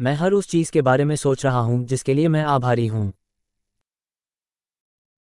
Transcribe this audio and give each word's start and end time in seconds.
मैं 0.00 0.12
हर 0.14 0.32
उस 0.32 0.48
चीज़ 0.48 0.70
के 0.72 0.82
बारे 0.82 1.04
में 1.04 1.14
सोच 1.16 1.44
रहा 1.44 1.58
हूँ 1.58 1.84
जिसके 1.86 2.14
लिए 2.14 2.28
मैं 2.28 2.42
आभारी 2.42 2.86
हूँ। 2.86 3.12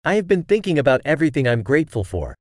I 0.05 0.15
have 0.15 0.25
been 0.25 0.43
thinking 0.51 0.79
about 0.79 1.07
everything 1.07 1.47
I 1.47 1.53
am 1.53 1.63
grateful 1.63 2.05
for 2.05 2.35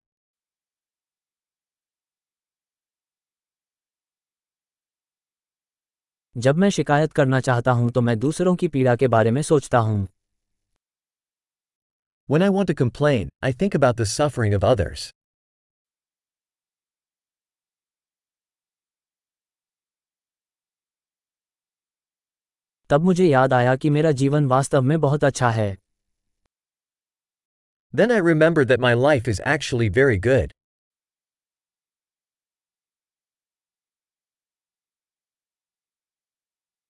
जब 6.35 6.57
मैं 6.57 6.69
शिकायत 6.69 7.13
करना 7.13 7.39
चाहता 7.39 7.71
हूँ 7.71 7.91
तो 7.91 8.01
मैं 8.01 8.19
दूसरों 8.19 8.55
की 8.55 8.67
पीड़ा 8.67 8.95
के 8.95 9.07
बारे 9.07 9.31
में 9.31 9.41
सोचता 9.41 9.77
हूँ। 9.77 10.07
When 12.29 12.43
I 12.43 12.49
want 12.49 12.69
to 12.69 12.75
complain, 12.79 13.29
I 13.47 13.51
think 13.51 13.75
about 13.75 13.97
the 13.97 14.05
suffering 14.11 14.53
of 14.57 14.63
others. 14.63 15.01
तब 22.93 23.01
मुझे 23.01 23.25
याद 23.25 23.53
आया 23.53 23.75
कि 23.75 23.89
मेरा 23.89 24.11
जीवन 24.11 24.45
वास्तव 24.45 24.81
में 24.81 24.99
बहुत 25.01 25.23
अच्छा 25.23 25.49
है 25.49 25.77
Then 27.93 28.11
I 28.11 28.17
remembered 28.25 28.67
that 28.71 28.81
my 28.83 28.91
life 28.93 29.29
is 29.31 29.39
actually 29.45 29.87
very 29.89 30.17
good. 30.25 30.53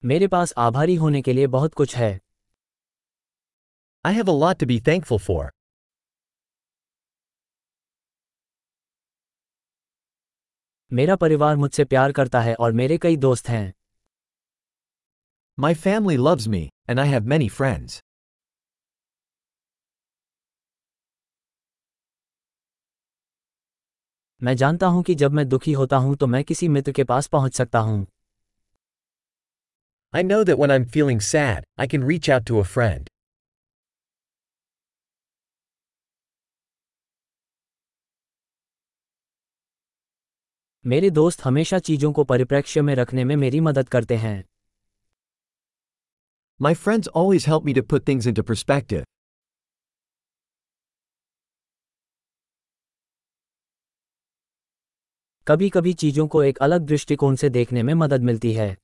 मेरे 0.04 0.28
पास 0.28 0.52
आभारी 0.56 0.94
होने 0.94 1.22
के 1.22 1.32
लिए 1.32 1.46
बहुत 1.46 1.74
कुछ 1.74 1.96
है 1.96 2.20
I 4.04 4.12
have 4.12 4.32
a 4.32 4.36
lot 4.42 4.60
to 4.62 4.68
be 4.72 4.78
thankful 4.88 5.22
for. 5.28 5.46
मेरा 10.92 11.16
परिवार 11.16 11.56
मुझसे 11.56 11.84
प्यार 11.84 12.12
करता 12.12 12.40
है 12.40 12.54
और 12.54 12.72
मेरे 12.72 12.98
कई 12.98 13.16
दोस्त 13.16 13.48
हैं 13.48 13.64
My 15.58 15.72
family 15.72 16.16
loves 16.16 16.48
me, 16.48 16.68
and 16.88 16.98
I 16.98 17.04
have 17.04 17.26
many 17.26 17.48
friends. 17.48 18.00
मैं 24.42 24.54
जानता 24.56 24.86
हूँ 24.86 25.02
कि 25.02 25.14
जब 25.14 25.32
मैं 25.32 25.48
दुखी 25.48 25.72
होता 25.72 25.96
हूँ 25.96 26.16
तो 26.16 26.26
मैं 26.26 26.42
किसी 26.44 26.68
मित्र 26.68 26.92
के 26.92 27.04
पास 27.04 27.26
पहुँच 27.26 27.54
सकता 27.54 27.78
हूँ 27.78 28.06
I 30.14 30.22
know 30.22 30.38
that 30.44 30.58
when 30.62 30.72
I'm 30.76 30.86
feeling 30.96 31.20
sad, 31.20 31.62
I 31.78 31.86
can 31.92 32.08
reach 32.10 32.28
out 32.28 32.46
to 32.50 32.58
a 32.62 32.64
friend. 32.64 33.08
मेरे 40.86 41.10
दोस्त 41.10 41.44
हमेशा 41.44 41.78
चीज़ों 41.78 42.12
को 42.12 42.24
परिप्रेक्ष्य 42.24 42.82
में 42.82 42.94
रखने 42.94 43.24
में 43.24 43.36
मेरी 43.36 43.60
मदद 43.60 43.88
करते 43.88 44.16
हैं 44.16 44.53
My 46.59 46.73
friends 46.73 47.07
always 47.09 47.45
help 47.45 47.63
me 47.63 47.73
to 47.73 47.83
put 47.83 48.05
things 48.05 48.25
into 48.27 48.43
perspective. 48.43 49.05
कभी 55.47 55.69
कभी 55.69 55.93
चीजों 55.93 56.27
को 56.27 56.43
एक 56.43 56.57
अलग 56.57 56.81
दृष्टिकोण 56.81 57.35
से 57.35 57.49
देखने 57.49 57.83
में 57.83 57.93
मदद 57.93 58.21
मिलती 58.21 58.53
है 58.53 58.75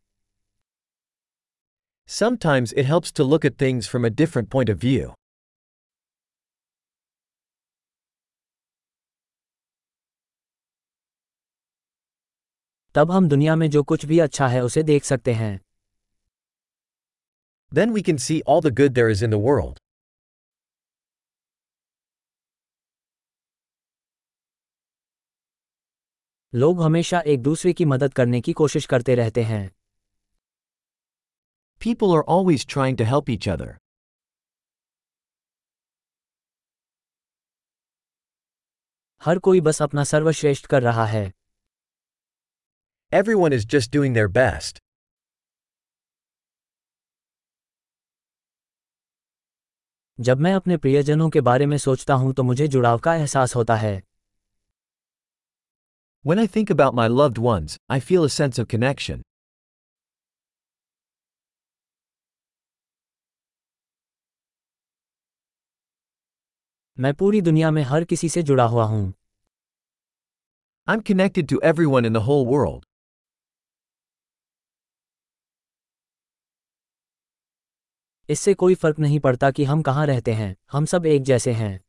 Sometimes 2.10 2.74
it 2.74 2.86
helps 2.86 3.12
to 3.12 3.24
look 3.24 3.46
at 3.46 3.58
things 3.58 3.88
from 3.88 4.06
a 4.06 4.12
different 4.22 4.50
point 4.56 4.72
of 4.74 4.80
view. 4.80 5.12
तब 12.96 13.12
हम 13.12 13.30
दुनिया 13.30 13.56
में 13.56 13.70
जो 13.70 13.84
कुछ 13.84 14.06
भी 14.06 14.20
अच्छा 14.20 14.48
है 14.48 14.64
उसे 14.64 14.84
देख 14.84 15.04
सकते 15.04 15.34
हैं 15.34 15.60
Then 17.72 17.92
we 17.92 18.02
can 18.04 18.18
see 18.18 18.42
all 18.46 18.62
the 18.62 18.72
good 18.72 18.94
there 18.96 19.10
is 19.10 19.22
in 19.22 19.30
the 19.30 19.42
world. 19.48 19.80
लोग 26.54 26.82
हमेशा 26.82 27.20
एक 27.28 27.42
दूसरे 27.44 27.74
की 27.74 27.86
मदद 27.86 28.14
करने 28.14 28.42
की 28.42 28.54
कोशिश 28.54 28.86
करते 28.86 29.16
रहते 29.16 29.44
हैं 29.44 29.64
People 31.86 32.14
are 32.18 32.24
always 32.36 32.64
trying 32.74 32.96
to 33.02 33.08
help 33.12 33.30
each 33.36 33.48
other. 33.56 33.72
हर 39.22 39.40
कोई 39.40 39.62
बस 39.62 39.82
अपना 39.82 40.04
सर्वश्रेष्ठ 40.04 40.66
कर 40.66 40.84
रहा 40.84 41.06
है 41.06 41.32
Everyone 43.14 43.54
is 43.60 43.66
just 43.76 43.92
doing 43.98 44.16
their 44.20 44.32
best. 44.40 44.82
जब 50.21 50.41
मैं 50.41 50.53
अपने 50.55 50.77
प्रियजनों 50.77 51.29
के 51.31 51.41
बारे 51.41 51.67
में 51.67 51.77
सोचता 51.79 52.15
हूँ 52.15 52.33
तो 52.35 52.43
मुझे 52.43 52.67
जुड़ाव 52.69 52.99
का 52.99 53.15
एहसास 53.15 53.55
होता 53.57 53.77
है 53.77 54.03
When 56.25 56.41
I 56.43 56.47
think 56.57 56.73
about 56.75 56.97
my 56.99 57.07
loved 57.13 57.39
ones, 57.39 57.77
I 57.91 57.99
feel 58.09 58.25
a 58.25 58.33
sense 58.35 58.59
of 58.59 58.67
connection. 58.75 59.23
मैं 66.99 67.15
पूरी 67.15 67.41
दुनिया 67.41 67.71
में 67.71 67.83
हर 67.83 68.05
किसी 68.05 68.29
से 68.29 68.43
जुड़ा 68.43 68.65
हुआ 68.65 68.85
हूँ 68.85 69.13
I'm 70.89 71.07
connected 71.11 71.49
to 71.49 71.63
everyone 71.73 72.11
in 72.11 72.19
the 72.19 72.27
whole 72.29 72.47
world. 72.47 72.90
इससे 78.31 78.53
कोई 78.55 78.75
फ़र्क 78.75 78.99
नहीं 78.99 79.19
पड़ता 79.21 79.51
कि 79.51 79.65
हम 79.65 79.83
कहाँ 79.83 80.07
रहते 80.07 80.33
हैं 80.33 80.55
हम 80.73 80.85
सब 80.87 81.07
एक 81.07 81.23
जैसे 81.23 81.53
हैं। 81.53 81.81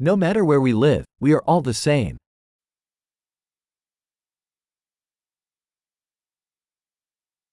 No 0.00 0.16
matter 0.16 0.42
where 0.42 0.58
we 0.58 0.72
live 0.74 1.04
we 1.22 1.32
are 1.32 1.40
all 1.48 1.62
the 1.62 1.72
same 1.72 2.16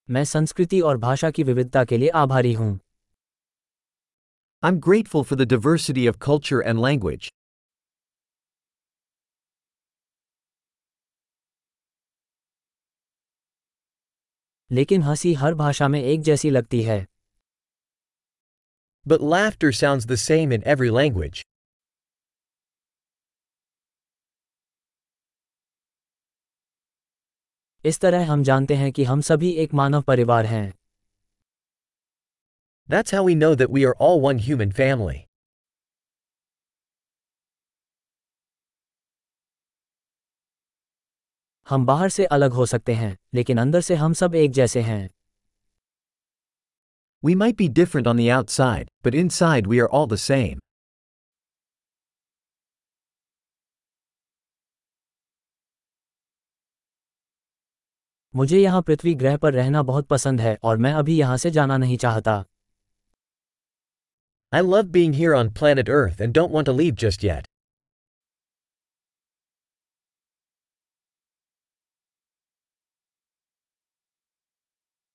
मैं 0.08 0.24
संस्कृति 0.24 0.80
और 0.80 0.96
भाषा 0.98 1.30
की 1.30 1.42
विविधता 1.42 1.84
के 1.84 1.98
लिए 1.98 2.08
आभारी 2.20 2.52
हूँ। 2.52 2.78
I 4.62 4.70
am 4.70 4.78
grateful 4.80 5.24
for 5.24 5.38
the 5.38 5.48
diversity 5.48 6.08
of 6.08 6.16
culture 6.22 6.62
and 6.66 6.80
language 6.80 7.28
लेकिन 14.72 15.02
हँसी 15.02 15.34
हर 15.34 15.54
भाषा 15.54 15.88
में 15.88 16.02
एक 16.02 16.20
जैसी 16.20 16.50
लगती 16.50 16.82
है। 16.82 17.06
But 19.08 19.18
laughter 19.22 19.72
sound 19.72 20.02
the 20.02 20.14
same 20.14 20.52
in 20.52 20.62
every 20.66 20.90
language 20.90 21.44
इस 27.84 28.00
तरह 28.00 28.30
हम 28.30 28.42
जानते 28.42 28.74
हैं 28.74 28.92
कि 28.92 29.04
हम 29.04 29.20
सभी 29.20 29.50
एक 29.52 29.74
मानव 29.74 30.02
परिवार 30.02 30.46
हैं। 30.46 30.74
That's 32.90 33.14
how 33.14 33.24
we 33.28 33.34
know 33.42 33.54
that 33.54 33.74
we 33.76 33.84
are 33.88 33.96
all 34.00 34.20
one 34.20 34.38
human 34.48 34.72
family. 34.72 35.29
हम 41.70 41.84
बाहर 41.86 42.08
से 42.08 42.24
अलग 42.36 42.52
हो 42.52 42.66
सकते 42.66 42.94
हैं 42.94 43.16
लेकिन 43.34 43.58
अंदर 43.58 43.80
से 43.80 43.94
हम 43.94 44.12
सब 44.20 44.34
एक 44.34 44.50
जैसे 44.52 44.80
हैं 44.82 45.08
We 47.22 47.34
might 47.34 47.56
be 47.56 47.68
different 47.68 48.06
on 48.06 48.20
the 48.20 48.26
outside, 48.34 48.88
but 49.06 49.16
inside 49.22 49.66
we 49.66 49.80
are 49.80 49.88
all 49.96 50.06
the 50.12 50.18
same. 50.22 50.60
मुझे 58.34 58.58
यहाँ 58.58 58.82
पृथ्वी 58.82 59.14
ग्रह 59.14 59.36
पर 59.36 59.52
रहना 59.54 59.82
बहुत 59.82 60.06
पसंद 60.08 60.40
है 60.40 60.56
और 60.64 60.76
मैं 60.76 60.92
अभी 60.92 61.18
यहाँ 61.18 61.36
से 61.36 61.50
जाना 61.50 61.76
नहीं 61.76 61.96
चाहता 61.98 62.44
I 64.52 64.60
love 64.66 64.90
being 64.92 65.12
here 65.12 65.34
on 65.34 65.54
planet 65.60 65.94
Earth 66.00 66.20
and 66.20 66.38
don't 66.40 66.52
want 66.52 66.70
to 66.70 66.72
leave 66.72 66.96
just 67.02 67.24
yet. 67.24 67.49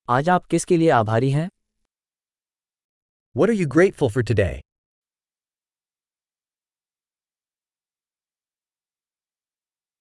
आज 0.09 0.29
आप 0.29 0.45
किसके 0.45 0.77
लिए 0.77 0.89
आभारी 0.89 1.31
हैं? 1.31 1.49
Were 3.37 3.51
you 3.51 3.67
great 3.67 3.93
for 3.93 4.23
today 4.23 4.61